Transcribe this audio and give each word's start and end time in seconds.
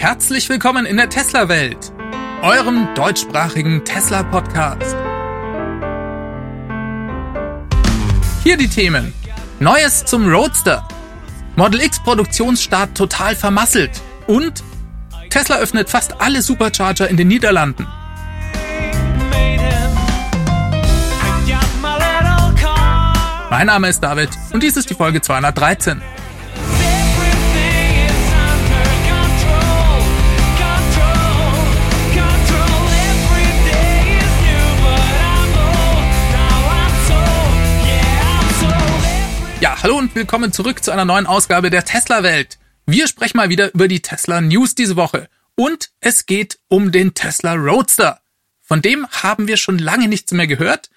Herzlich 0.00 0.48
willkommen 0.48 0.86
in 0.86 0.96
der 0.96 1.10
Tesla-Welt, 1.10 1.92
eurem 2.40 2.88
deutschsprachigen 2.94 3.84
Tesla-Podcast. 3.84 4.96
Hier 8.42 8.56
die 8.56 8.68
Themen. 8.68 9.12
Neues 9.58 10.06
zum 10.06 10.26
Roadster. 10.26 10.88
Model 11.54 11.82
X 11.82 12.02
Produktionsstart 12.02 12.96
total 12.96 13.36
vermasselt. 13.36 14.00
Und 14.26 14.64
Tesla 15.28 15.58
öffnet 15.58 15.90
fast 15.90 16.18
alle 16.18 16.40
Supercharger 16.40 17.06
in 17.06 17.18
den 17.18 17.28
Niederlanden. 17.28 17.86
Mein 23.50 23.66
Name 23.66 23.90
ist 23.90 24.00
David 24.00 24.30
und 24.54 24.62
dies 24.62 24.78
ist 24.78 24.88
die 24.88 24.94
Folge 24.94 25.20
213. 25.20 26.00
Ja, 39.60 39.82
hallo 39.82 39.98
und 39.98 40.14
willkommen 40.14 40.52
zurück 40.52 40.82
zu 40.82 40.90
einer 40.90 41.04
neuen 41.04 41.26
Ausgabe 41.26 41.68
der 41.68 41.84
Tesla-Welt. 41.84 42.58
Wir 42.86 43.06
sprechen 43.06 43.36
mal 43.36 43.50
wieder 43.50 43.74
über 43.74 43.88
die 43.88 44.00
Tesla 44.00 44.40
News 44.40 44.74
diese 44.74 44.96
Woche. 44.96 45.28
Und 45.54 45.90
es 46.00 46.24
geht 46.24 46.58
um 46.68 46.92
den 46.92 47.12
Tesla 47.12 47.52
Roadster. 47.52 48.22
Von 48.62 48.80
dem 48.80 49.06
haben 49.08 49.48
wir 49.48 49.58
schon 49.58 49.78
lange 49.78 50.08
nichts 50.08 50.32
mehr 50.32 50.46
gehört. 50.46 50.88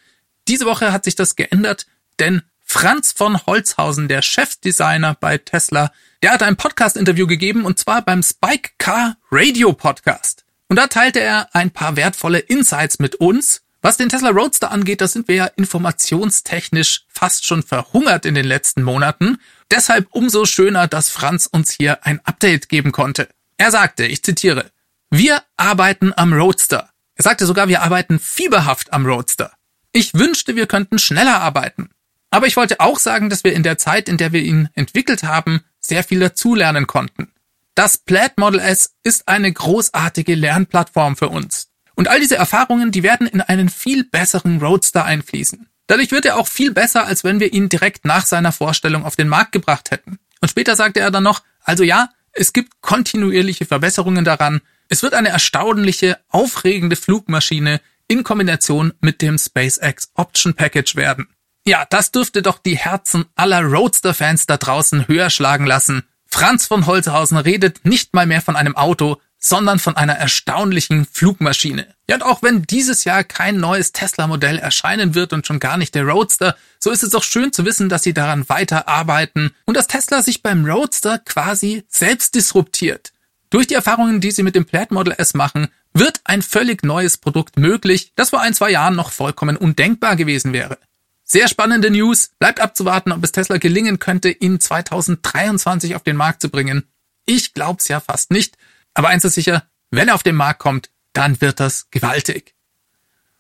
Diese 0.48 0.66
Woche 0.66 0.94
hat 0.94 1.04
sich 1.04 1.16
das 1.16 1.36
geändert, 1.36 1.88
denn 2.20 2.42
Franz 2.62 3.12
von 3.12 3.46
Holzhausen, 3.46 4.08
der 4.08 4.22
Chefdesigner 4.22 5.18
bei 5.20 5.38
Tesla, 5.40 5.92
der 6.22 6.32
hat 6.32 6.42
ein 6.42 6.56
Podcast-Interview 6.56 7.28
gegeben 7.28 7.66
und 7.66 7.80
zwar 7.80 8.02
beim 8.02 8.24
Spike 8.24 8.70
Car 8.78 9.18
Radio 9.30 9.74
Podcast. 9.74 10.46
Und 10.70 10.78
da 10.78 10.88
teilte 10.88 11.20
er 11.20 11.54
ein 11.54 11.72
paar 11.72 11.98
wertvolle 11.98 12.40
Insights 12.40 12.98
mit 13.00 13.16
uns 13.16 13.63
was 13.84 13.98
den 13.98 14.08
Tesla 14.08 14.30
Roadster 14.30 14.72
angeht, 14.72 15.02
da 15.02 15.08
sind 15.08 15.28
wir 15.28 15.36
ja 15.36 15.46
informationstechnisch 15.46 17.06
fast 17.10 17.46
schon 17.46 17.62
verhungert 17.62 18.26
in 18.26 18.34
den 18.34 18.46
letzten 18.46 18.82
Monaten. 18.82 19.38
Deshalb 19.70 20.08
umso 20.12 20.46
schöner, 20.46 20.88
dass 20.88 21.10
Franz 21.10 21.48
uns 21.48 21.72
hier 21.72 22.06
ein 22.06 22.22
Update 22.24 22.70
geben 22.70 22.94
konnte. 22.94 23.28
Er 23.58 23.72
sagte, 23.72 24.06
ich 24.06 24.24
zitiere, 24.24 24.72
wir 25.10 25.44
arbeiten 25.58 26.14
am 26.16 26.32
Roadster. 26.32 26.90
Er 27.16 27.24
sagte 27.24 27.46
sogar, 27.46 27.68
wir 27.68 27.82
arbeiten 27.82 28.20
fieberhaft 28.20 28.94
am 28.94 29.06
Roadster. 29.06 29.52
Ich 29.92 30.14
wünschte, 30.14 30.56
wir 30.56 30.66
könnten 30.66 30.98
schneller 30.98 31.42
arbeiten. 31.42 31.90
Aber 32.32 32.48
ich 32.48 32.56
wollte 32.56 32.80
auch 32.80 32.98
sagen, 32.98 33.30
dass 33.30 33.44
wir 33.44 33.54
in 33.54 33.64
der 33.64 33.78
Zeit, 33.78 34.08
in 34.08 34.18
der 34.18 34.32
wir 34.32 34.42
ihn 34.42 34.70
entwickelt 34.76 35.24
haben, 35.24 35.62
sehr 35.82 36.06
viel 36.06 36.22
dazulernen 36.22 36.88
konnten. 36.88 37.34
Das 37.76 37.98
Plaid 37.98 38.38
Model 38.38 38.62
S 38.62 38.96
ist 39.04 39.28
eine 39.28 39.52
großartige 39.52 40.36
Lernplattform 40.36 41.18
für 41.18 41.28
uns. 41.28 41.73
Und 42.04 42.10
all 42.10 42.20
diese 42.20 42.36
Erfahrungen, 42.36 42.92
die 42.92 43.02
werden 43.02 43.28
in 43.28 43.40
einen 43.40 43.70
viel 43.70 44.04
besseren 44.04 44.60
Roadster 44.60 45.06
einfließen. 45.06 45.70
Dadurch 45.88 46.12
wird 46.12 46.26
er 46.26 46.36
auch 46.36 46.50
viel 46.50 46.74
besser, 46.74 47.06
als 47.06 47.24
wenn 47.24 47.40
wir 47.40 47.54
ihn 47.54 47.70
direkt 47.70 48.04
nach 48.04 48.26
seiner 48.26 48.52
Vorstellung 48.52 49.06
auf 49.06 49.16
den 49.16 49.30
Markt 49.30 49.54
gebracht 49.54 49.90
hätten. 49.90 50.20
Und 50.42 50.50
später 50.50 50.76
sagte 50.76 51.00
er 51.00 51.12
dann 51.12 51.24
noch, 51.24 51.44
also 51.62 51.86
ja, 51.86 52.10
es 52.34 52.52
gibt 52.52 52.82
kontinuierliche 52.82 53.66
Verbesserungen 53.66 54.26
daran. 54.26 54.60
Es 54.90 55.02
wird 55.02 55.14
eine 55.14 55.30
erstaunliche, 55.30 56.20
aufregende 56.28 56.98
Flugmaschine 56.98 57.80
in 58.10 58.26
Kombination 58.26 58.92
mit 59.00 59.22
dem 59.22 59.38
SpaceX 59.38 60.12
Option 60.16 60.56
Package 60.56 60.98
werden. 60.98 61.30
Ja, 61.66 61.86
das 61.90 62.12
dürfte 62.12 62.42
doch 62.42 62.58
die 62.58 62.78
Herzen 62.78 63.28
aller 63.36 63.62
Roadster-Fans 63.62 64.46
da 64.46 64.58
draußen 64.58 65.08
höher 65.08 65.30
schlagen 65.30 65.66
lassen. 65.66 66.04
Franz 66.28 66.68
von 66.68 66.86
Holzhausen 66.86 67.38
redet 67.38 67.86
nicht 67.86 68.14
mal 68.14 68.26
mehr 68.26 68.42
von 68.42 68.58
einem 68.58 68.76
Auto, 68.76 69.22
sondern 69.46 69.78
von 69.78 69.98
einer 69.98 70.14
erstaunlichen 70.14 71.06
Flugmaschine. 71.06 71.86
Ja, 72.10 72.16
und 72.16 72.24
auch 72.24 72.42
wenn 72.42 72.64
dieses 72.64 73.04
Jahr 73.04 73.26
kein 73.26 73.58
neues 73.58 73.92
Tesla-Modell 73.92 74.58
erscheinen 74.58 75.16
wird 75.16 75.34
und 75.34 75.46
schon 75.46 75.60
gar 75.60 75.76
nicht 75.76 75.96
der 75.96 76.06
Roadster, 76.06 76.56
so 76.80 76.92
ist 76.92 77.04
es 77.04 77.10
doch 77.10 77.24
schön 77.24 77.52
zu 77.52 77.66
wissen, 77.66 77.90
dass 77.90 78.04
sie 78.04 78.14
daran 78.14 78.48
weiter 78.48 78.88
arbeiten 78.88 79.52
und 79.66 79.76
dass 79.76 79.88
Tesla 79.88 80.22
sich 80.22 80.44
beim 80.44 80.66
Roadster 80.66 81.20
quasi 81.20 81.84
selbst 81.90 82.36
disruptiert. 82.36 83.12
Durch 83.50 83.68
die 83.68 83.74
Erfahrungen, 83.74 84.22
die 84.22 84.32
sie 84.32 84.44
mit 84.44 84.56
dem 84.56 84.66
Plaid 84.66 84.92
Model 84.92 85.14
S 85.18 85.34
machen, 85.34 85.68
wird 85.94 86.22
ein 86.24 86.42
völlig 86.42 86.82
neues 86.84 87.18
Produkt 87.18 87.58
möglich, 87.58 88.14
das 88.16 88.30
vor 88.30 88.40
ein, 88.40 88.54
zwei 88.54 88.72
Jahren 88.72 88.96
noch 88.96 89.12
vollkommen 89.12 89.58
undenkbar 89.58 90.16
gewesen 90.16 90.54
wäre. 90.54 90.78
Sehr 91.26 91.50
spannende 91.50 91.92
News. 91.92 92.32
Bleibt 92.40 92.62
abzuwarten, 92.62 93.12
ob 93.12 93.24
es 93.24 93.34
Tesla 93.34 93.58
gelingen 93.58 94.00
könnte, 94.00 94.30
ihn 94.30 94.60
2023 94.60 95.96
auf 95.96 96.04
den 96.04 96.16
Markt 96.16 96.42
zu 96.42 96.50
bringen. 96.50 96.84
Ich 97.26 97.54
glaub's 97.54 97.90
ja 97.90 98.00
fast 98.00 98.32
nicht. 98.32 98.58
Aber 98.94 99.10
eins 99.10 99.26
ist 99.26 99.36
sicher, 99.36 99.64
wenn 99.92 100.08
er 100.08 100.16
auf 100.16 100.24
den 100.24 100.36
Markt 100.36 100.60
kommt, 100.60 100.90
dann 101.14 101.40
wird 101.42 101.60
das 101.60 101.90
gewaltig. 101.92 102.56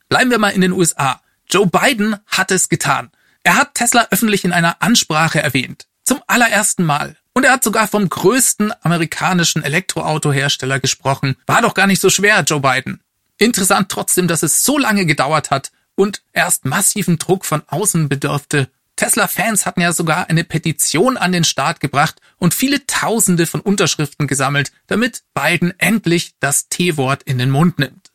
Bleiben 0.09 0.31
wir 0.31 0.38
mal 0.40 0.50
in 0.50 0.62
den 0.62 0.72
USA. 0.72 1.22
Joe 1.50 1.68
Biden 1.68 2.18
hat 2.28 2.52
es 2.52 2.69
getan. 2.69 3.12
Er 3.44 3.56
hat 3.56 3.75
Tesla 3.75 4.08
öffentlich 4.12 4.46
in 4.46 4.53
einer 4.53 4.81
Ansprache 4.81 5.42
erwähnt. 5.42 5.88
Zum 6.03 6.22
allerersten 6.28 6.84
Mal. 6.84 7.18
Und 7.34 7.46
er 7.46 7.53
hat 7.53 7.63
sogar 7.63 7.88
vom 7.88 8.08
größten 8.08 8.74
amerikanischen 8.84 9.63
Elektroautohersteller 9.63 10.80
gesprochen. 10.80 11.36
War 11.47 11.62
doch 11.62 11.74
gar 11.74 11.88
nicht 11.88 12.02
so 12.02 12.09
schwer, 12.09 12.42
Joe 12.42 12.59
Biden. 12.59 13.02
Interessant 13.38 13.90
trotzdem, 13.90 14.28
dass 14.28 14.44
es 14.44 14.63
so 14.63 14.78
lange 14.78 15.06
gedauert 15.06 15.50
hat 15.50 15.72
und 15.96 16.22
erst 16.31 16.66
massiven 16.66 17.18
Druck 17.18 17.46
von 17.46 17.63
außen 17.68 18.08
bedurfte, 18.08 18.69
Tesla-Fans 18.96 19.66
hatten 19.66 19.81
ja 19.81 19.92
sogar 19.92 20.30
eine 20.30 20.44
Petition 20.44 21.18
an 21.18 21.31
den 21.31 21.44
Start 21.44 21.80
gebracht 21.80 22.22
und 22.38 22.54
viele 22.54 22.86
Tausende 22.86 23.48
von 23.48 23.62
Unterschriften 23.62 24.28
gesammelt, 24.28 24.72
damit 24.88 25.24
Biden 25.34 25.74
endlich 25.80 26.36
das 26.40 26.70
T-Wort 26.70 27.24
in 27.24 27.38
den 27.38 27.50
Mund 27.50 27.80
nimmt. 27.80 28.12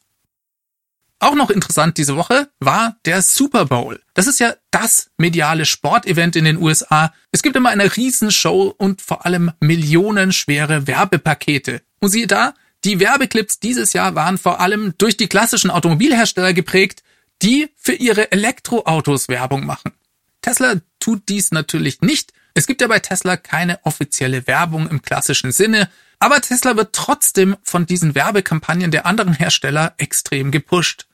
Auch 1.21 1.34
noch 1.34 1.50
interessant 1.50 1.99
diese 1.99 2.16
Woche 2.16 2.49
war 2.61 2.97
der 3.05 3.22
Super 3.22 3.65
Bowl. 3.65 4.00
Das 4.15 4.28
ist 4.28 4.39
ja 4.39 4.55
das 4.71 5.11
mediale 5.16 5.65
Sportevent 5.66 6.37
in 6.37 6.44
den 6.44 6.59
USA. 6.59 7.12
Es 7.33 7.43
gibt 7.43 7.56
immer 7.56 7.71
eine 7.71 7.97
Riesenshow 7.97 8.72
und 8.77 9.03
vor 9.03 9.27
allem 9.27 9.50
millionenschwere 9.59 10.87
Werbepakete. 10.87 11.83
Und 11.99 12.10
siehe 12.10 12.28
da, 12.28 12.55
die 12.84 13.00
Werbeclips 13.00 13.59
dieses 13.59 13.93
Jahr 13.95 14.15
waren 14.15 14.39
vor 14.39 14.60
allem 14.60 14.95
durch 14.99 15.16
die 15.16 15.27
klassischen 15.27 15.71
Automobilhersteller 15.71 16.53
geprägt, 16.53 17.03
die 17.43 17.69
für 17.77 17.95
ihre 17.95 18.31
Elektroautos 18.31 19.28
Werbung 19.28 19.66
machen. 19.66 19.93
Tesla 20.48 20.76
tut 20.98 21.28
dies 21.28 21.50
natürlich 21.50 22.00
nicht. 22.00 22.32
Es 22.54 22.66
gibt 22.66 22.81
ja 22.81 22.86
bei 22.86 23.00
Tesla 23.00 23.36
keine 23.36 23.84
offizielle 23.84 24.47
Werbung 24.47 24.88
im 24.88 25.03
klassischen 25.03 25.53
Sinne, 25.53 25.91
aber 26.20 26.41
Tesla 26.41 26.75
wird 26.75 26.94
trotzdem 26.94 27.59
von 27.62 27.84
diesen 27.84 28.14
Werbekampagnen 28.14 28.91
der 28.91 29.04
anderen 29.04 29.34
Hersteller 29.34 29.92
extrem 29.98 30.50
gepusht. 30.50 31.06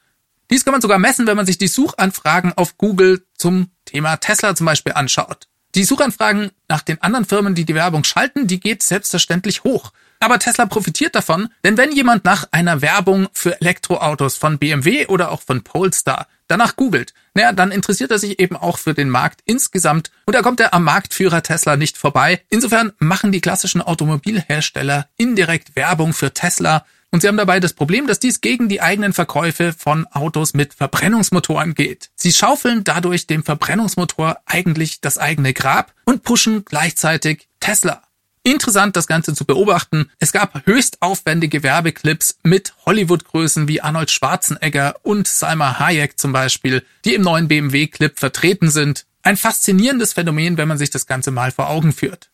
Dies 0.53 0.65
kann 0.65 0.71
man 0.71 0.81
sogar 0.81 1.00
messen, 1.00 1.27
wenn 1.27 1.37
man 1.37 1.47
sich 1.47 1.59
die 1.59 1.67
Suchanfragen 1.67 2.53
auf 2.53 2.78
Google 2.78 3.27
zum 3.37 3.72
Thema 3.87 4.19
Tesla 4.19 4.55
zum 4.55 4.67
Beispiel 4.67 4.93
anschaut. 4.93 5.49
Die 5.75 5.83
Suchanfragen 5.83 6.53
nach 6.69 6.83
den 6.83 7.03
anderen 7.03 7.25
Firmen, 7.25 7.56
die 7.56 7.65
die 7.65 7.75
Werbung 7.75 8.05
schalten, 8.05 8.47
die 8.47 8.61
geht 8.61 8.84
selbstverständlich 8.84 9.65
hoch. 9.65 9.93
Aber 10.25 10.39
Tesla 10.39 10.65
profitiert 10.65 11.15
davon, 11.15 11.51
denn 11.65 11.77
wenn 11.77 11.93
jemand 11.93 12.25
nach 12.25 12.49
einer 12.51 12.81
Werbung 12.81 13.29
für 13.35 13.61
Elektroautos 13.61 14.39
von 14.39 14.59
BMW 14.59 15.07
oder 15.09 15.31
auch 15.31 15.43
von 15.43 15.62
Polestar 15.62 16.29
danach 16.49 16.77
googelt, 16.77 17.12
naja, 17.35 17.53
dann 17.53 17.71
interessiert 17.71 18.11
er 18.11 18.19
sich 18.19 18.39
eben 18.39 18.57
auch 18.57 18.79
für 18.79 18.95
den 18.95 19.11
Markt 19.11 19.43
insgesamt 19.45 20.11
und 20.25 20.34
da 20.34 20.41
kommt 20.41 20.61
er 20.61 20.73
am 20.73 20.84
Marktführer 20.84 21.43
Tesla 21.43 21.77
nicht 21.77 21.99
vorbei. 21.99 22.41
Insofern 22.49 22.93
machen 22.99 23.33
die 23.33 23.43
klassischen 23.43 23.83
Automobilhersteller 23.83 25.09
indirekt 25.19 25.77
Werbung 25.77 26.15
für 26.15 26.33
Tesla 26.33 26.87
und 27.11 27.21
sie 27.21 27.29
haben 27.29 27.37
dabei 27.37 27.61
das 27.61 27.75
Problem, 27.75 28.07
dass 28.07 28.19
dies 28.19 28.41
gegen 28.41 28.71
die 28.71 28.81
eigenen 28.81 29.13
Verkäufe 29.13 29.75
von 29.77 30.07
Autos 30.07 30.55
mit 30.55 30.73
Verbrennungsmotoren 30.73 31.75
geht. 31.75 32.09
Sie 32.17 32.33
schaufeln 32.33 32.83
dadurch 32.83 33.27
dem 33.27 33.45
Verbrennungsmotor 33.45 34.39
eigentlich 34.47 35.03
das 35.03 35.19
eigene 35.19 35.53
Grab 35.53 35.93
und 36.07 36.23
pushen 36.23 36.65
gleichzeitig 36.65 37.47
Tesla. 37.61 38.01
Interessant, 38.47 38.95
das 38.95 39.07
Ganze 39.07 39.33
zu 39.33 39.47
beobachten. 39.47 40.10
Es 40.19 40.30
gab 40.30 40.66
höchst 40.66 41.01
aufwendige 41.01 41.63
Werbeclips 41.63 42.39
mit 42.42 42.74
Hollywood-Größen 42.84 43.69
wie 43.69 43.80
Arnold 43.80 44.10
Schwarzenegger 44.10 44.97
und 45.03 45.27
Salma 45.27 45.78
Hayek 45.78 46.21
zum 46.21 46.34
Beispiel, 46.34 46.84
die 47.07 47.15
im 47.15 47.22
neuen 47.22 47.48
BMW-Clip 47.48 48.19
vertreten 48.19 48.71
sind. 48.71 49.07
Ein 49.22 49.39
faszinierendes 49.39 50.13
Phänomen, 50.13 50.59
wenn 50.59 50.69
man 50.69 50.77
sich 50.77 50.91
das 50.91 51.07
Ganze 51.07 51.30
mal 51.30 51.53
vor 51.53 51.71
Augen 51.71 51.95
führt. 51.95 52.28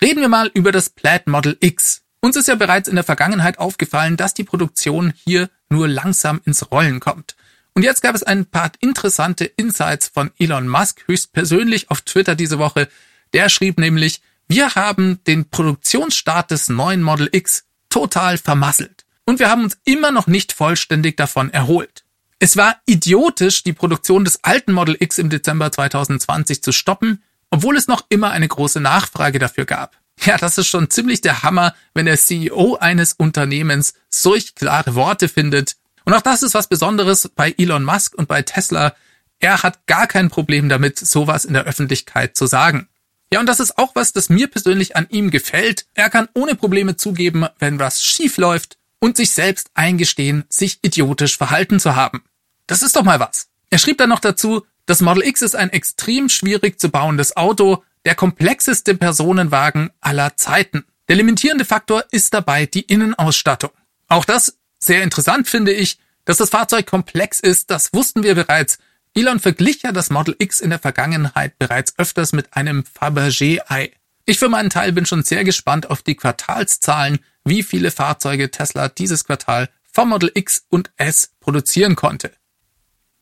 Reden 0.00 0.22
wir 0.22 0.30
mal 0.30 0.50
über 0.54 0.72
das 0.72 0.88
Plaid 0.88 1.26
Model 1.26 1.58
X. 1.60 2.00
Uns 2.20 2.36
ist 2.36 2.48
ja 2.48 2.54
bereits 2.54 2.88
in 2.88 2.94
der 2.94 3.04
Vergangenheit 3.04 3.58
aufgefallen, 3.58 4.16
dass 4.16 4.32
die 4.32 4.44
Produktion 4.44 5.12
hier 5.14 5.50
nur 5.68 5.86
langsam 5.86 6.40
ins 6.46 6.70
Rollen 6.70 7.00
kommt. 7.00 7.36
Und 7.74 7.82
jetzt 7.82 8.00
gab 8.00 8.14
es 8.14 8.22
ein 8.22 8.46
paar 8.46 8.72
interessante 8.80 9.44
Insights 9.44 10.08
von 10.08 10.30
Elon 10.38 10.66
Musk 10.66 11.02
höchstpersönlich 11.06 11.90
auf 11.90 12.00
Twitter 12.00 12.34
diese 12.34 12.58
Woche. 12.58 12.88
Der 13.34 13.50
schrieb 13.50 13.78
nämlich, 13.78 14.22
wir 14.48 14.74
haben 14.74 15.22
den 15.24 15.48
Produktionsstart 15.48 16.50
des 16.50 16.68
neuen 16.68 17.02
Model 17.02 17.28
X 17.32 17.64
total 17.88 18.38
vermasselt. 18.38 19.04
Und 19.24 19.38
wir 19.38 19.48
haben 19.48 19.64
uns 19.64 19.78
immer 19.84 20.10
noch 20.10 20.26
nicht 20.26 20.52
vollständig 20.52 21.16
davon 21.16 21.50
erholt. 21.50 22.04
Es 22.38 22.56
war 22.56 22.76
idiotisch, 22.84 23.62
die 23.62 23.72
Produktion 23.72 24.24
des 24.24 24.44
alten 24.44 24.72
Model 24.72 24.96
X 24.98 25.18
im 25.18 25.30
Dezember 25.30 25.72
2020 25.72 26.62
zu 26.62 26.72
stoppen, 26.72 27.22
obwohl 27.50 27.76
es 27.76 27.86
noch 27.86 28.04
immer 28.08 28.32
eine 28.32 28.48
große 28.48 28.80
Nachfrage 28.80 29.38
dafür 29.38 29.64
gab. 29.64 29.96
Ja, 30.20 30.36
das 30.36 30.58
ist 30.58 30.68
schon 30.68 30.90
ziemlich 30.90 31.20
der 31.20 31.42
Hammer, 31.42 31.74
wenn 31.94 32.06
der 32.06 32.18
CEO 32.18 32.76
eines 32.76 33.14
Unternehmens 33.14 33.94
solch 34.10 34.54
klare 34.54 34.94
Worte 34.94 35.28
findet. 35.28 35.76
Und 36.04 36.12
auch 36.12 36.20
das 36.20 36.42
ist 36.42 36.54
was 36.54 36.68
Besonderes 36.68 37.30
bei 37.34 37.54
Elon 37.56 37.84
Musk 37.84 38.14
und 38.14 38.28
bei 38.28 38.42
Tesla. 38.42 38.94
Er 39.38 39.62
hat 39.62 39.86
gar 39.86 40.06
kein 40.06 40.28
Problem 40.28 40.68
damit, 40.68 40.98
sowas 40.98 41.44
in 41.44 41.54
der 41.54 41.64
Öffentlichkeit 41.64 42.36
zu 42.36 42.46
sagen. 42.46 42.88
Ja, 43.34 43.40
und 43.40 43.46
das 43.46 43.58
ist 43.58 43.78
auch 43.78 43.96
was, 43.96 44.12
das 44.12 44.28
mir 44.28 44.46
persönlich 44.46 44.94
an 44.94 45.08
ihm 45.10 45.32
gefällt. 45.32 45.86
Er 45.94 46.08
kann 46.08 46.28
ohne 46.34 46.54
Probleme 46.54 46.96
zugeben, 46.96 47.48
wenn 47.58 47.80
was 47.80 48.00
schief 48.00 48.36
läuft 48.36 48.78
und 49.00 49.16
sich 49.16 49.32
selbst 49.32 49.72
eingestehen, 49.74 50.44
sich 50.48 50.78
idiotisch 50.82 51.36
verhalten 51.36 51.80
zu 51.80 51.96
haben. 51.96 52.22
Das 52.68 52.80
ist 52.80 52.94
doch 52.94 53.02
mal 53.02 53.18
was. 53.18 53.48
Er 53.70 53.78
schrieb 53.78 53.98
dann 53.98 54.10
noch 54.10 54.20
dazu, 54.20 54.64
das 54.86 55.00
Model 55.00 55.24
X 55.24 55.42
ist 55.42 55.56
ein 55.56 55.70
extrem 55.70 56.28
schwierig 56.28 56.78
zu 56.78 56.90
bauendes 56.90 57.36
Auto, 57.36 57.82
der 58.04 58.14
komplexeste 58.14 58.94
Personenwagen 58.94 59.90
aller 60.00 60.36
Zeiten. 60.36 60.84
Der 61.08 61.16
limitierende 61.16 61.64
Faktor 61.64 62.04
ist 62.12 62.34
dabei 62.34 62.66
die 62.66 62.82
Innenausstattung. 62.82 63.70
Auch 64.06 64.24
das 64.24 64.58
sehr 64.78 65.02
interessant 65.02 65.48
finde 65.48 65.72
ich, 65.72 65.98
dass 66.24 66.36
das 66.36 66.50
Fahrzeug 66.50 66.86
komplex 66.86 67.40
ist, 67.40 67.68
das 67.72 67.92
wussten 67.92 68.22
wir 68.22 68.36
bereits. 68.36 68.78
Elon 69.14 69.38
verglich 69.38 69.82
ja 69.82 69.92
das 69.92 70.10
Model 70.10 70.34
X 70.38 70.58
in 70.58 70.70
der 70.70 70.80
Vergangenheit 70.80 71.56
bereits 71.58 71.96
öfters 71.98 72.32
mit 72.32 72.56
einem 72.56 72.82
Fabergé-Ei. 72.82 73.92
Ich 74.26 74.38
für 74.40 74.48
meinen 74.48 74.70
Teil 74.70 74.92
bin 74.92 75.06
schon 75.06 75.22
sehr 75.22 75.44
gespannt 75.44 75.88
auf 75.88 76.02
die 76.02 76.16
Quartalszahlen, 76.16 77.20
wie 77.44 77.62
viele 77.62 77.92
Fahrzeuge 77.92 78.50
Tesla 78.50 78.88
dieses 78.88 79.24
Quartal 79.24 79.68
vom 79.84 80.08
Model 80.08 80.32
X 80.34 80.66
und 80.68 80.90
S 80.96 81.32
produzieren 81.38 81.94
konnte. 81.94 82.32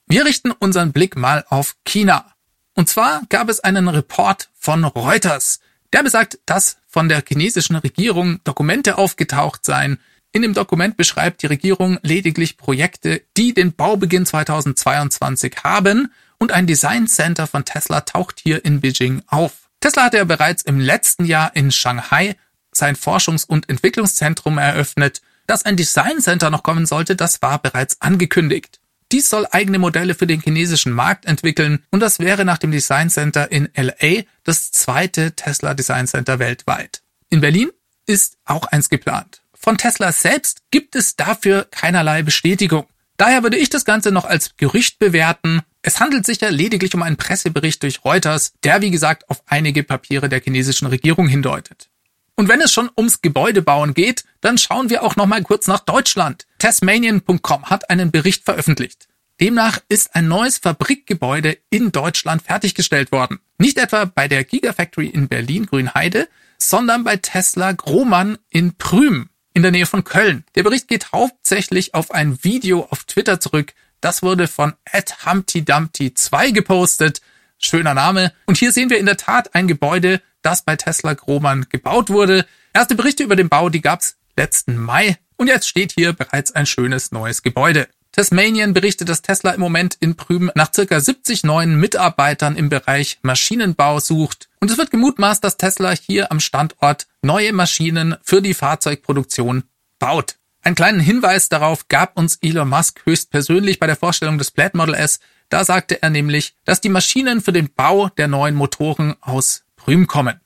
Wir 0.06 0.24
richten 0.24 0.50
unseren 0.50 0.92
Blick 0.92 1.16
mal 1.16 1.44
auf 1.48 1.76
China. 1.84 2.32
Und 2.74 2.88
zwar 2.88 3.22
gab 3.28 3.50
es 3.50 3.60
einen 3.60 3.88
Report 3.88 4.48
von 4.54 4.84
Reuters, 4.84 5.60
der 5.92 6.02
besagt, 6.02 6.38
dass 6.46 6.78
von 6.86 7.10
der 7.10 7.22
chinesischen 7.26 7.76
Regierung 7.76 8.40
Dokumente 8.44 8.96
aufgetaucht 8.96 9.64
seien. 9.64 9.98
In 10.34 10.40
dem 10.40 10.54
Dokument 10.54 10.96
beschreibt 10.96 11.42
die 11.42 11.46
Regierung 11.46 11.98
lediglich 12.02 12.56
Projekte, 12.56 13.22
die 13.36 13.52
den 13.52 13.74
Baubeginn 13.74 14.24
2022 14.24 15.56
haben 15.62 16.10
und 16.38 16.52
ein 16.52 16.66
Design 16.66 17.06
Center 17.06 17.46
von 17.46 17.66
Tesla 17.66 18.00
taucht 18.00 18.40
hier 18.42 18.64
in 18.64 18.80
Beijing 18.80 19.22
auf. 19.26 19.68
Tesla 19.80 20.04
hatte 20.04 20.16
ja 20.16 20.24
bereits 20.24 20.62
im 20.62 20.80
letzten 20.80 21.26
Jahr 21.26 21.54
in 21.54 21.70
Shanghai 21.70 22.36
sein 22.72 22.96
Forschungs- 22.96 23.46
und 23.46 23.68
Entwicklungszentrum 23.68 24.56
eröffnet. 24.56 25.20
Dass 25.46 25.66
ein 25.66 25.76
Design 25.76 26.20
Center 26.20 26.48
noch 26.48 26.62
kommen 26.62 26.86
sollte, 26.86 27.14
das 27.14 27.42
war 27.42 27.60
bereits 27.60 28.00
angekündigt. 28.00 28.80
Dies 29.10 29.28
soll 29.28 29.46
eigene 29.50 29.78
Modelle 29.78 30.14
für 30.14 30.26
den 30.26 30.40
chinesischen 30.40 30.92
Markt 30.92 31.26
entwickeln 31.26 31.84
und 31.90 32.00
das 32.00 32.18
wäre 32.18 32.46
nach 32.46 32.56
dem 32.56 32.70
Design 32.70 33.10
Center 33.10 33.52
in 33.52 33.68
LA 33.76 34.22
das 34.44 34.72
zweite 34.72 35.32
Tesla 35.32 35.74
Design 35.74 36.06
Center 36.06 36.38
weltweit. 36.38 37.02
In 37.28 37.42
Berlin 37.42 37.70
ist 38.06 38.38
auch 38.46 38.64
eins 38.64 38.88
geplant. 38.88 39.41
Von 39.64 39.78
Tesla 39.78 40.10
selbst 40.10 40.62
gibt 40.72 40.96
es 40.96 41.14
dafür 41.14 41.68
keinerlei 41.70 42.22
Bestätigung. 42.22 42.86
Daher 43.16 43.44
würde 43.44 43.56
ich 43.56 43.70
das 43.70 43.84
Ganze 43.84 44.10
noch 44.10 44.24
als 44.24 44.56
Gerücht 44.56 44.98
bewerten. 44.98 45.62
Es 45.82 46.00
handelt 46.00 46.26
sich 46.26 46.40
ja 46.40 46.48
lediglich 46.48 46.92
um 46.96 47.02
einen 47.02 47.16
Pressebericht 47.16 47.80
durch 47.84 48.04
Reuters, 48.04 48.54
der 48.64 48.82
wie 48.82 48.90
gesagt 48.90 49.30
auf 49.30 49.40
einige 49.46 49.84
Papiere 49.84 50.28
der 50.28 50.40
chinesischen 50.40 50.88
Regierung 50.88 51.28
hindeutet. 51.28 51.90
Und 52.34 52.48
wenn 52.48 52.60
es 52.60 52.72
schon 52.72 52.90
ums 52.96 53.22
Gebäudebauen 53.22 53.94
geht, 53.94 54.24
dann 54.40 54.58
schauen 54.58 54.90
wir 54.90 55.04
auch 55.04 55.14
noch 55.14 55.26
mal 55.26 55.44
kurz 55.44 55.68
nach 55.68 55.80
Deutschland. 55.80 56.48
Tasmanian.com 56.58 57.66
hat 57.66 57.88
einen 57.88 58.10
Bericht 58.10 58.44
veröffentlicht. 58.44 59.06
Demnach 59.40 59.78
ist 59.88 60.16
ein 60.16 60.26
neues 60.26 60.58
Fabrikgebäude 60.58 61.56
in 61.70 61.92
Deutschland 61.92 62.42
fertiggestellt 62.42 63.12
worden. 63.12 63.38
Nicht 63.58 63.78
etwa 63.78 64.06
bei 64.06 64.26
der 64.26 64.42
Gigafactory 64.42 65.06
in 65.06 65.28
Berlin-Grünheide, 65.28 66.28
sondern 66.58 67.04
bei 67.04 67.16
Tesla 67.16 67.70
Grohmann 67.72 68.38
in 68.50 68.74
Prüm 68.76 69.28
in 69.54 69.62
der 69.62 69.70
Nähe 69.70 69.86
von 69.86 70.04
Köln. 70.04 70.44
Der 70.54 70.62
Bericht 70.62 70.88
geht 70.88 71.12
hauptsächlich 71.12 71.94
auf 71.94 72.10
ein 72.10 72.42
Video 72.42 72.86
auf 72.90 73.04
Twitter 73.04 73.40
zurück. 73.40 73.74
Das 74.00 74.22
wurde 74.22 74.48
von 74.48 74.74
HumptyDumpty2 74.92 76.52
gepostet. 76.52 77.20
Schöner 77.58 77.94
Name. 77.94 78.32
Und 78.46 78.56
hier 78.56 78.72
sehen 78.72 78.90
wir 78.90 78.98
in 78.98 79.06
der 79.06 79.16
Tat 79.16 79.54
ein 79.54 79.68
Gebäude, 79.68 80.20
das 80.42 80.62
bei 80.62 80.76
Tesla 80.76 81.14
Grohmann 81.14 81.66
gebaut 81.68 82.10
wurde. 82.10 82.46
Erste 82.72 82.94
Berichte 82.94 83.22
über 83.22 83.36
den 83.36 83.48
Bau, 83.48 83.68
die 83.68 83.80
gab's 83.80 84.16
letzten 84.36 84.76
Mai. 84.76 85.18
Und 85.36 85.46
jetzt 85.46 85.68
steht 85.68 85.92
hier 85.92 86.12
bereits 86.12 86.52
ein 86.52 86.66
schönes 86.66 87.12
neues 87.12 87.42
Gebäude. 87.42 87.88
Tasmanian 88.12 88.74
berichtet, 88.74 89.08
dass 89.08 89.22
Tesla 89.22 89.52
im 89.52 89.60
Moment 89.60 89.96
in 89.98 90.16
Prüm 90.16 90.50
nach 90.54 90.72
circa 90.72 91.00
70 91.00 91.44
neuen 91.44 91.76
Mitarbeitern 91.76 92.56
im 92.56 92.68
Bereich 92.68 93.18
Maschinenbau 93.22 94.00
sucht. 94.00 94.50
Und 94.60 94.70
es 94.70 94.76
wird 94.76 94.90
gemutmaßt, 94.90 95.42
dass 95.42 95.56
Tesla 95.56 95.92
hier 95.92 96.30
am 96.30 96.38
Standort 96.38 97.06
neue 97.22 97.54
Maschinen 97.54 98.16
für 98.22 98.42
die 98.42 98.52
Fahrzeugproduktion 98.52 99.64
baut. 99.98 100.36
Einen 100.60 100.74
kleinen 100.74 101.00
Hinweis 101.00 101.48
darauf 101.48 101.88
gab 101.88 102.18
uns 102.18 102.36
Elon 102.42 102.68
Musk 102.68 103.00
höchstpersönlich 103.04 103.80
bei 103.80 103.86
der 103.86 103.96
Vorstellung 103.96 104.36
des 104.36 104.50
Plaid 104.50 104.74
Model 104.74 104.94
S. 104.94 105.18
Da 105.48 105.64
sagte 105.64 106.02
er 106.02 106.10
nämlich, 106.10 106.54
dass 106.64 106.82
die 106.82 106.90
Maschinen 106.90 107.40
für 107.40 107.52
den 107.52 107.72
Bau 107.72 108.10
der 108.10 108.28
neuen 108.28 108.54
Motoren 108.54 109.16
aus 109.22 109.64
Prüm 109.76 110.06
kommen. 110.06 110.38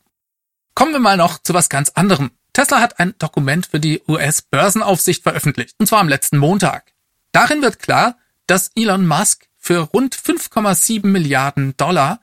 Kommen 0.74 0.92
wir 0.92 1.00
mal 1.00 1.16
noch 1.16 1.42
zu 1.42 1.52
was 1.52 1.68
ganz 1.68 1.90
anderem. 1.90 2.30
Tesla 2.52 2.80
hat 2.80 3.00
ein 3.00 3.14
Dokument 3.18 3.66
für 3.66 3.80
die 3.80 4.02
US-Börsenaufsicht 4.08 5.22
veröffentlicht, 5.22 5.74
und 5.78 5.86
zwar 5.86 6.00
am 6.00 6.08
letzten 6.08 6.38
Montag. 6.38 6.95
Darin 7.36 7.60
wird 7.60 7.80
klar, 7.80 8.16
dass 8.46 8.70
Elon 8.74 9.06
Musk 9.06 9.46
für 9.58 9.80
rund 9.80 10.16
5,7 10.16 11.06
Milliarden 11.06 11.76
Dollar 11.76 12.20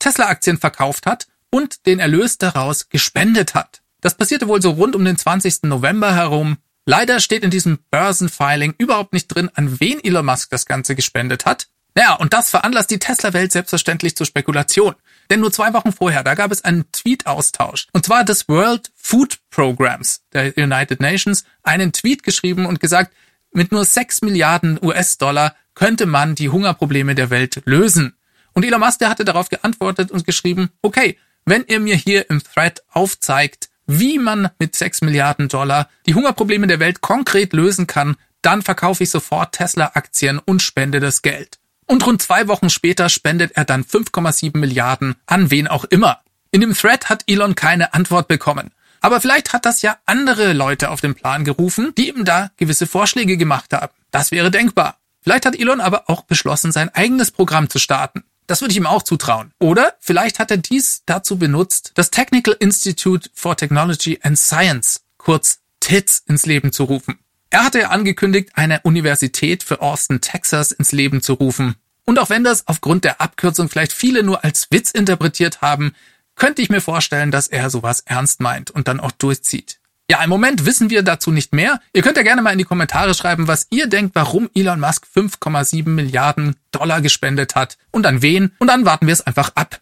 Tesla-Aktien 0.00 0.58
verkauft 0.58 1.06
hat 1.06 1.28
und 1.50 1.86
den 1.86 2.00
Erlös 2.00 2.36
daraus 2.36 2.88
gespendet 2.88 3.54
hat. 3.54 3.82
Das 4.00 4.16
passierte 4.16 4.48
wohl 4.48 4.60
so 4.60 4.70
rund 4.70 4.96
um 4.96 5.04
den 5.04 5.16
20. 5.16 5.62
November 5.62 6.16
herum. 6.16 6.56
Leider 6.84 7.20
steht 7.20 7.44
in 7.44 7.50
diesem 7.52 7.78
Börsenfiling 7.92 8.74
überhaupt 8.76 9.12
nicht 9.12 9.28
drin, 9.28 9.52
an 9.54 9.78
wen 9.78 10.02
Elon 10.02 10.26
Musk 10.26 10.50
das 10.50 10.66
Ganze 10.66 10.96
gespendet 10.96 11.46
hat. 11.46 11.68
Naja, 11.94 12.14
und 12.14 12.32
das 12.32 12.50
veranlasst 12.50 12.90
die 12.90 12.98
Tesla-Welt 12.98 13.52
selbstverständlich 13.52 14.16
zur 14.16 14.26
Spekulation. 14.26 14.96
Denn 15.30 15.38
nur 15.38 15.52
zwei 15.52 15.72
Wochen 15.74 15.92
vorher, 15.92 16.24
da 16.24 16.34
gab 16.34 16.50
es 16.50 16.64
einen 16.64 16.90
Tweet-Austausch. 16.90 17.86
Und 17.92 18.04
zwar 18.04 18.24
des 18.24 18.48
World 18.48 18.90
Food 18.96 19.38
Programs 19.48 20.22
der 20.32 20.58
United 20.58 21.00
Nations 21.00 21.44
einen 21.62 21.92
Tweet 21.92 22.24
geschrieben 22.24 22.66
und 22.66 22.80
gesagt, 22.80 23.12
mit 23.52 23.72
nur 23.72 23.84
6 23.84 24.22
Milliarden 24.22 24.78
US-Dollar 24.82 25.54
könnte 25.74 26.06
man 26.06 26.34
die 26.34 26.48
Hungerprobleme 26.48 27.14
der 27.14 27.30
Welt 27.30 27.62
lösen. 27.64 28.16
Und 28.52 28.64
Elon 28.64 28.80
Musk, 28.80 28.98
der 28.98 29.10
hatte 29.10 29.24
darauf 29.24 29.48
geantwortet 29.48 30.10
und 30.10 30.24
geschrieben, 30.24 30.70
okay, 30.82 31.18
wenn 31.44 31.64
ihr 31.68 31.80
mir 31.80 31.96
hier 31.96 32.28
im 32.30 32.42
Thread 32.42 32.82
aufzeigt, 32.90 33.68
wie 33.86 34.18
man 34.18 34.50
mit 34.58 34.74
6 34.74 35.02
Milliarden 35.02 35.48
Dollar 35.48 35.88
die 36.06 36.14
Hungerprobleme 36.14 36.66
der 36.66 36.80
Welt 36.80 37.00
konkret 37.00 37.52
lösen 37.52 37.86
kann, 37.86 38.16
dann 38.42 38.62
verkaufe 38.62 39.04
ich 39.04 39.10
sofort 39.10 39.54
Tesla-Aktien 39.54 40.38
und 40.38 40.62
spende 40.62 41.00
das 41.00 41.22
Geld. 41.22 41.58
Und 41.86 42.04
rund 42.06 42.20
zwei 42.20 42.48
Wochen 42.48 42.68
später 42.68 43.08
spendet 43.08 43.52
er 43.56 43.64
dann 43.64 43.84
5,7 43.84 44.58
Milliarden 44.58 45.14
an 45.26 45.50
wen 45.50 45.68
auch 45.68 45.84
immer. 45.84 46.20
In 46.50 46.60
dem 46.60 46.74
Thread 46.74 47.08
hat 47.08 47.24
Elon 47.26 47.54
keine 47.54 47.94
Antwort 47.94 48.28
bekommen. 48.28 48.70
Aber 49.06 49.20
vielleicht 49.20 49.52
hat 49.52 49.64
das 49.64 49.82
ja 49.82 49.98
andere 50.04 50.52
Leute 50.52 50.90
auf 50.90 51.00
den 51.00 51.14
Plan 51.14 51.44
gerufen, 51.44 51.92
die 51.96 52.08
ihm 52.08 52.24
da 52.24 52.50
gewisse 52.56 52.88
Vorschläge 52.88 53.36
gemacht 53.36 53.72
haben. 53.72 53.92
Das 54.10 54.32
wäre 54.32 54.50
denkbar. 54.50 54.98
Vielleicht 55.22 55.46
hat 55.46 55.54
Elon 55.54 55.80
aber 55.80 56.10
auch 56.10 56.22
beschlossen, 56.22 56.72
sein 56.72 56.92
eigenes 56.92 57.30
Programm 57.30 57.70
zu 57.70 57.78
starten. 57.78 58.24
Das 58.48 58.62
würde 58.62 58.72
ich 58.72 58.78
ihm 58.78 58.86
auch 58.86 59.04
zutrauen. 59.04 59.52
Oder 59.60 59.94
vielleicht 60.00 60.40
hat 60.40 60.50
er 60.50 60.56
dies 60.56 61.04
dazu 61.06 61.38
benutzt, 61.38 61.92
das 61.94 62.10
Technical 62.10 62.56
Institute 62.58 63.30
for 63.32 63.56
Technology 63.56 64.18
and 64.22 64.36
Science, 64.36 65.02
kurz 65.18 65.60
TITS, 65.78 66.24
ins 66.26 66.44
Leben 66.44 66.72
zu 66.72 66.82
rufen. 66.82 67.16
Er 67.50 67.64
hatte 67.64 67.78
ja 67.78 67.90
angekündigt, 67.90 68.50
eine 68.54 68.80
Universität 68.80 69.62
für 69.62 69.82
Austin, 69.82 70.20
Texas 70.20 70.72
ins 70.72 70.90
Leben 70.90 71.22
zu 71.22 71.34
rufen. 71.34 71.76
Und 72.06 72.18
auch 72.18 72.28
wenn 72.28 72.42
das 72.42 72.66
aufgrund 72.66 73.04
der 73.04 73.20
Abkürzung 73.20 73.68
vielleicht 73.68 73.92
viele 73.92 74.24
nur 74.24 74.42
als 74.42 74.68
Witz 74.72 74.90
interpretiert 74.90 75.60
haben, 75.60 75.94
könnte 76.36 76.62
ich 76.62 76.70
mir 76.70 76.80
vorstellen, 76.80 77.30
dass 77.30 77.48
er 77.48 77.70
sowas 77.70 78.00
ernst 78.06 78.40
meint 78.40 78.70
und 78.70 78.88
dann 78.88 79.00
auch 79.00 79.12
durchzieht. 79.12 79.80
Ja, 80.08 80.22
im 80.22 80.30
Moment 80.30 80.64
wissen 80.64 80.88
wir 80.88 81.02
dazu 81.02 81.32
nicht 81.32 81.52
mehr. 81.52 81.80
Ihr 81.92 82.02
könnt 82.02 82.16
ja 82.16 82.22
gerne 82.22 82.40
mal 82.40 82.52
in 82.52 82.58
die 82.58 82.64
Kommentare 82.64 83.12
schreiben, 83.14 83.48
was 83.48 83.66
ihr 83.70 83.88
denkt, 83.88 84.14
warum 84.14 84.48
Elon 84.54 84.78
Musk 84.78 85.04
5,7 85.12 85.88
Milliarden 85.88 86.54
Dollar 86.70 87.00
gespendet 87.00 87.56
hat 87.56 87.76
und 87.90 88.06
an 88.06 88.22
wen. 88.22 88.52
Und 88.58 88.68
dann 88.68 88.84
warten 88.84 89.08
wir 89.08 89.12
es 89.12 89.26
einfach 89.26 89.50
ab. 89.56 89.80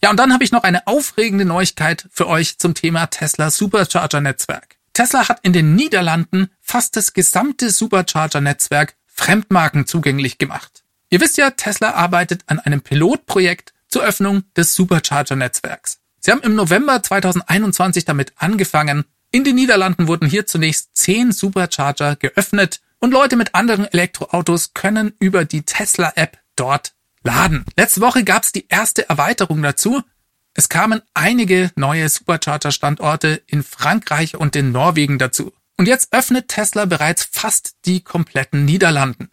Ja, 0.00 0.10
und 0.10 0.16
dann 0.16 0.32
habe 0.32 0.44
ich 0.44 0.52
noch 0.52 0.62
eine 0.62 0.86
aufregende 0.86 1.44
Neuigkeit 1.44 2.06
für 2.12 2.28
euch 2.28 2.58
zum 2.58 2.74
Thema 2.74 3.06
Tesla 3.06 3.50
Supercharger 3.50 4.20
Netzwerk. 4.20 4.76
Tesla 4.92 5.28
hat 5.28 5.40
in 5.42 5.52
den 5.52 5.74
Niederlanden 5.74 6.50
fast 6.60 6.96
das 6.96 7.12
gesamte 7.12 7.70
Supercharger-Netzwerk 7.70 8.94
Fremdmarken 9.06 9.86
zugänglich 9.86 10.38
gemacht. 10.38 10.84
Ihr 11.10 11.20
wisst 11.20 11.38
ja, 11.38 11.50
Tesla 11.50 11.92
arbeitet 11.94 12.42
an 12.46 12.60
einem 12.60 12.80
Pilotprojekt 12.80 13.72
zur 13.88 14.04
Öffnung 14.04 14.44
des 14.56 14.74
Supercharger-Netzwerks. 14.74 15.98
Sie 16.20 16.30
haben 16.30 16.42
im 16.42 16.54
November 16.54 17.02
2021 17.02 18.04
damit 18.04 18.32
angefangen. 18.36 19.04
In 19.30 19.44
den 19.44 19.56
Niederlanden 19.56 20.08
wurden 20.08 20.28
hier 20.28 20.46
zunächst 20.46 20.96
zehn 20.96 21.32
Supercharger 21.32 22.16
geöffnet 22.16 22.80
und 22.98 23.12
Leute 23.12 23.36
mit 23.36 23.54
anderen 23.54 23.86
Elektroautos 23.86 24.74
können 24.74 25.14
über 25.20 25.44
die 25.44 25.62
Tesla-App 25.62 26.38
dort 26.56 26.94
laden. 27.22 27.64
Letzte 27.76 28.00
Woche 28.00 28.24
gab 28.24 28.42
es 28.42 28.52
die 28.52 28.66
erste 28.68 29.08
Erweiterung 29.08 29.62
dazu. 29.62 30.02
Es 30.54 30.68
kamen 30.68 31.02
einige 31.14 31.70
neue 31.76 32.08
Supercharger-Standorte 32.08 33.42
in 33.46 33.62
Frankreich 33.62 34.36
und 34.36 34.56
in 34.56 34.72
Norwegen 34.72 35.18
dazu. 35.18 35.52
Und 35.76 35.86
jetzt 35.86 36.12
öffnet 36.12 36.48
Tesla 36.48 36.86
bereits 36.86 37.28
fast 37.30 37.76
die 37.84 38.02
kompletten 38.02 38.64
Niederlanden. 38.64 39.30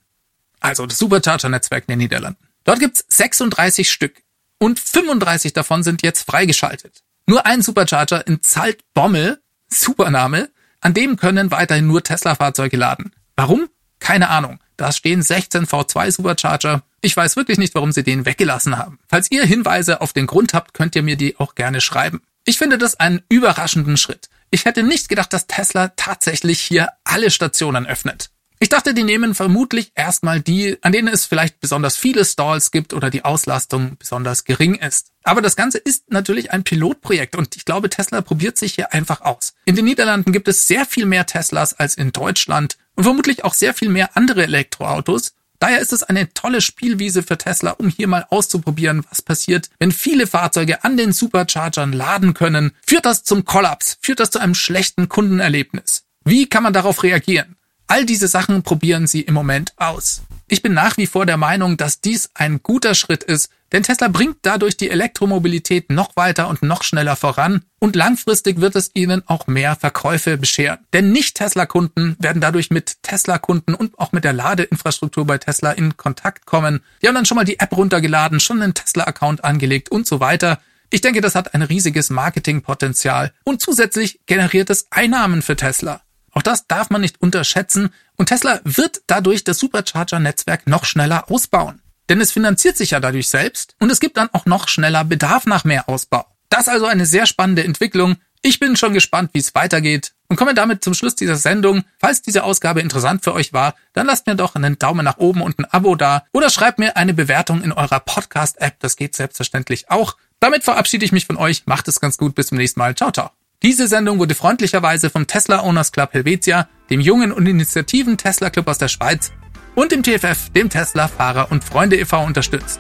Also 0.60 0.86
das 0.86 1.00
Supercharger-Netzwerk 1.00 1.86
in 1.88 1.94
den 1.94 2.00
Niederlanden. 2.00 2.46
Dort 2.64 2.80
gibt's 2.80 3.06
36 3.08 3.90
Stück 3.90 4.22
und 4.60 4.80
35 4.80 5.54
davon 5.54 5.84
sind 5.84 6.02
jetzt 6.02 6.26
freigeschaltet. 6.26 7.04
Nur 7.28 7.46
ein 7.46 7.62
Supercharger 7.62 8.26
in 8.28 8.42
Zaltbommel, 8.42 9.42
Supername, 9.68 10.50
an 10.82 10.94
dem 10.94 11.18
können 11.18 11.52
weiterhin 11.52 11.88
nur 11.88 12.04
Tesla-Fahrzeuge 12.04 12.78
laden. 12.78 13.12
Warum? 13.36 13.70
Keine 14.00 14.30
Ahnung. 14.30 14.60
Da 14.78 14.92
stehen 14.92 15.22
16 15.22 15.66
V2 15.66 16.12
Supercharger. 16.12 16.84
Ich 17.02 17.16
weiß 17.16 17.36
wirklich 17.36 17.58
nicht, 17.58 17.74
warum 17.76 17.92
sie 17.92 18.04
den 18.04 18.26
weggelassen 18.26 18.78
haben. 18.78 19.00
Falls 19.08 19.32
ihr 19.32 19.46
Hinweise 19.46 20.02
auf 20.02 20.14
den 20.14 20.28
Grund 20.28 20.54
habt, 20.54 20.74
könnt 20.74 20.96
ihr 20.96 21.04
mir 21.04 21.16
die 21.16 21.40
auch 21.40 21.56
gerne 21.56 21.82
schreiben. 21.82 22.22
Ich 22.46 22.58
finde 22.58 22.78
das 22.78 23.00
einen 23.00 23.24
überraschenden 23.30 23.98
Schritt. 23.98 24.30
Ich 24.52 24.66
hätte 24.66 24.84
nicht 24.84 25.10
gedacht, 25.10 25.34
dass 25.34 25.48
Tesla 25.48 25.90
tatsächlich 25.96 26.62
hier 26.62 26.90
alle 27.04 27.32
Stationen 27.32 27.88
öffnet. 27.88 28.30
Ich 28.60 28.70
dachte, 28.70 28.94
die 28.94 29.04
nehmen 29.04 29.36
vermutlich 29.36 29.92
erstmal 29.96 30.40
die, 30.40 30.78
an 30.82 30.94
denen 30.94 31.10
es 31.10 31.26
vielleicht 31.26 31.60
besonders 31.60 31.98
viele 31.98 32.24
Stalls 32.24 32.72
gibt 32.72 32.94
oder 32.94 33.10
die 33.10 33.26
Auslastung 33.26 33.98
besonders 34.00 34.46
gering 34.46 34.76
ist. 34.76 35.12
Aber 35.24 35.42
das 35.42 35.56
Ganze 35.56 35.78
ist 35.78 36.10
natürlich 36.10 36.52
ein 36.52 36.64
Pilotprojekt 36.64 37.36
und 37.36 37.56
ich 37.58 37.66
glaube, 37.66 37.90
Tesla 37.90 38.22
probiert 38.22 38.58
sich 38.58 38.76
hier 38.76 38.94
einfach 38.94 39.22
aus. 39.22 39.54
In 39.66 39.76
den 39.76 39.86
Niederlanden 39.86 40.32
gibt 40.32 40.48
es 40.48 40.68
sehr 40.68 40.86
viel 40.86 41.06
mehr 41.06 41.26
Teslas 41.26 41.74
als 41.74 41.96
in 41.96 42.12
Deutschland 42.12 42.78
und 42.96 43.04
vermutlich 43.04 43.44
auch 43.44 43.54
sehr 43.54 43.74
viel 43.74 43.90
mehr 43.90 44.16
andere 44.16 44.44
Elektroautos. 44.44 45.34
Daher 45.60 45.80
ist 45.80 45.94
es 45.94 46.04
eine 46.04 46.34
tolle 46.34 46.62
Spielwiese 46.62 47.24
für 47.24 47.38
Tesla, 47.38 47.72
um 47.72 47.90
hier 47.90 48.08
mal 48.08 48.26
auszuprobieren, 48.30 49.06
was 49.10 49.22
passiert, 49.22 49.70
wenn 49.80 49.92
viele 49.92 50.28
Fahrzeuge 50.28 50.84
an 50.84 50.98
den 50.98 51.12
Superchargern 51.12 51.94
laden 51.94 52.34
können. 52.34 52.72
Führt 52.86 53.06
das 53.06 53.24
zum 53.24 53.46
Kollaps? 53.46 53.98
Führt 54.02 54.20
das 54.20 54.32
zu 54.32 54.40
einem 54.40 54.56
schlechten 54.56 55.10
Kundenerlebnis? 55.10 56.04
Wie 56.24 56.48
kann 56.48 56.64
man 56.64 56.74
darauf 56.74 57.04
reagieren? 57.04 57.56
All 57.88 58.06
diese 58.06 58.28
Sachen 58.28 58.64
probieren 58.64 59.06
sie 59.06 59.22
im 59.22 59.36
Moment 59.36 59.74
aus. 59.78 60.24
Ich 60.48 60.62
bin 60.62 60.74
nach 60.74 60.98
wie 60.98 61.08
vor 61.08 61.26
der 61.26 61.38
Meinung, 61.38 61.78
dass 61.78 62.02
dies 62.02 62.30
ein 62.34 62.62
guter 62.62 62.94
Schritt 62.94 63.24
ist, 63.24 63.50
denn 63.72 63.84
Tesla 63.84 64.08
bringt 64.08 64.38
dadurch 64.44 64.78
die 64.78 64.90
Elektromobilität 64.90 65.92
noch 65.92 66.16
weiter 66.16 66.48
und 66.48 66.62
noch 66.62 66.84
schneller 66.84 67.16
voran 67.16 67.64
und 67.80 67.96
langfristig 67.96 68.62
wird 68.62 68.76
es 68.76 68.92
ihnen 68.94 69.24
auch 69.28 69.48
mehr 69.48 69.76
Verkäufe 69.76 70.38
bescheren. 70.38 70.80
Denn 70.94 71.12
Nicht-Tesla-Kunden 71.12 72.16
werden 72.20 72.42
dadurch 72.42 72.70
mit 72.70 73.04
Tesla-Kunden 73.04 73.74
und 73.74 73.98
auch 74.00 74.12
mit 74.12 74.24
der 74.24 74.34
Ladeinfrastruktur 74.34 75.26
bei 75.26 75.40
Tesla 75.40 75.72
in 75.72 75.98
Kontakt 75.98 76.46
kommen. 76.46 76.82
Die 77.02 77.08
haben 77.08 77.16
dann 77.16 77.26
schon 77.26 77.36
mal 77.36 77.44
die 77.44 77.60
App 77.60 77.76
runtergeladen, 77.76 78.40
schon 78.40 78.62
einen 78.62 78.74
Tesla-Account 78.74 79.44
angelegt 79.44 79.90
und 79.90 80.08
so 80.08 80.20
weiter. 80.20 80.60
Ich 80.92 81.02
denke, 81.02 81.22
das 81.22 81.36
hat 81.36 81.54
ein 81.56 81.64
riesiges 81.64 82.10
Marketingpotenzial 82.12 83.34
und 83.44 83.62
zusätzlich 83.62 84.20
generiert 84.28 84.70
es 84.70 84.88
Einnahmen 84.92 85.42
für 85.42 85.56
Tesla. 85.56 86.05
Auch 86.36 86.44
das 86.44 86.68
darf 86.68 86.92
man 86.92 87.02
nicht 87.02 87.22
unterschätzen 87.22 87.90
und 88.18 88.28
Tesla 88.28 88.60
wird 88.64 89.02
dadurch 89.08 89.44
das 89.44 89.58
Supercharger-Netzwerk 89.58 90.68
noch 90.68 90.86
schneller 90.86 91.32
ausbauen. 91.32 91.82
Denn 92.10 92.22
es 92.22 92.32
finanziert 92.32 92.78
sich 92.78 92.92
ja 92.92 93.00
dadurch 93.00 93.30
selbst 93.30 93.76
und 93.80 93.92
es 93.92 94.00
gibt 94.00 94.18
dann 94.18 94.30
auch 94.34 94.46
noch 94.46 94.68
schneller 94.68 95.04
Bedarf 95.04 95.48
nach 95.48 95.64
mehr 95.64 95.90
Ausbau. 95.90 96.26
Das 96.50 96.68
also 96.68 96.86
eine 96.86 97.06
sehr 97.06 97.26
spannende 97.26 97.64
Entwicklung. 97.64 98.18
Ich 98.42 98.60
bin 98.60 98.76
schon 98.76 98.94
gespannt, 98.94 99.32
wie 99.34 99.40
es 99.40 99.56
weitergeht 99.56 100.14
und 100.28 100.36
komme 100.36 100.54
damit 100.54 100.84
zum 100.84 100.94
Schluss 100.94 101.16
dieser 101.16 101.38
Sendung. 101.38 101.84
Falls 102.00 102.22
diese 102.22 102.44
Ausgabe 102.44 102.82
interessant 102.82 103.24
für 103.24 103.34
euch 103.34 103.54
war, 103.54 103.76
dann 103.94 104.06
lasst 104.06 104.28
mir 104.28 104.36
doch 104.36 104.56
einen 104.56 104.78
Daumen 104.78 105.04
nach 105.06 105.18
oben 105.18 105.42
und 105.42 105.58
ein 105.58 105.66
Abo 105.66 105.96
da 105.96 106.26
oder 106.34 106.50
schreibt 106.50 106.80
mir 106.80 106.98
eine 106.98 107.14
Bewertung 107.14 107.64
in 107.64 107.72
eurer 107.72 108.02
Podcast-App. 108.02 108.76
Das 108.80 108.98
geht 108.98 109.16
selbstverständlich 109.16 109.90
auch. 109.90 110.18
Damit 110.40 110.64
verabschiede 110.64 111.06
ich 111.06 111.12
mich 111.12 111.26
von 111.26 111.38
euch. 111.38 111.66
Macht 111.66 111.88
es 111.88 112.00
ganz 112.00 112.18
gut. 112.18 112.36
Bis 112.36 112.48
zum 112.48 112.58
nächsten 112.58 112.80
Mal. 112.80 112.94
Ciao, 112.94 113.12
ciao. 113.12 113.45
Diese 113.66 113.88
Sendung 113.88 114.20
wurde 114.20 114.36
freundlicherweise 114.36 115.10
vom 115.10 115.26
Tesla 115.26 115.64
Owners 115.64 115.92
Club 115.92 116.14
Helvetia, 116.14 116.70
dem 116.92 117.02
jungen 117.02 117.32
und 117.32 117.48
initiativen 117.48 118.16
Tesla 118.16 118.52
Club 118.52 118.68
aus 118.68 118.78
der 118.78 118.90
Schweiz 118.90 119.32
und 119.74 119.92
dem 119.92 120.04
TFF, 120.04 120.52
dem 120.52 120.70
Tesla 120.70 121.08
Fahrer 121.08 121.52
und 121.52 121.64
Freunde 121.64 121.98
e.V. 121.98 122.24
unterstützt. 122.24 122.80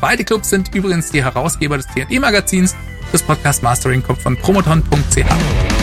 Beide 0.00 0.24
Clubs 0.24 0.48
sind 0.48 0.74
übrigens 0.74 1.10
die 1.10 1.22
Herausgeber 1.22 1.76
des 1.76 1.88
TNE 1.88 2.20
Magazins. 2.20 2.74
Das 3.12 3.22
Podcast 3.22 3.62
Mastering 3.62 4.02
kommt 4.02 4.22
von 4.22 4.34
promoton.ch. 4.34 5.73